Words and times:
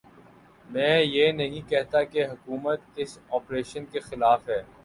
میں 0.65 1.01
یہ 1.01 1.31
نہیں 1.31 1.69
کہتا 1.69 2.03
کہ 2.03 2.25
حکومت 2.25 2.81
اس 2.95 3.17
آپریشن 3.29 3.85
کے 3.85 3.99
خلاف 3.99 4.49
ہے۔ 4.49 4.61